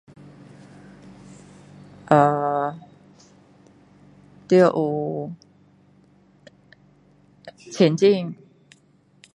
[2.07, 2.75] 呃
[4.49, 5.31] 要有
[7.59, 8.35] 前进